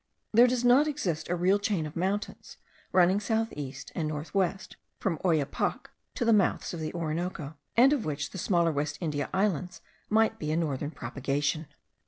There 0.33 0.47
does 0.47 0.65
not 0.65 0.87
exist 0.87 1.29
a 1.29 1.35
real 1.35 1.59
chain 1.59 1.85
of 1.85 1.95
mountains 1.95 2.57
running 2.91 3.19
south 3.19 3.53
east 3.55 3.91
and 3.93 4.07
north 4.07 4.33
west 4.33 4.75
from 4.99 5.19
Oyapoc 5.23 5.91
to 6.15 6.25
the 6.25 6.33
mouths 6.33 6.73
of 6.73 6.79
the 6.79 6.91
Orinoco, 6.95 7.55
and 7.77 7.93
of 7.93 8.03
which 8.03 8.31
the 8.31 8.39
smaller 8.39 8.71
West 8.71 8.97
India 8.99 9.29
Islands 9.31 9.79
might 10.09 10.39
be 10.39 10.51
a 10.51 10.57
northern 10.57 10.89
prolongation. 10.89 11.67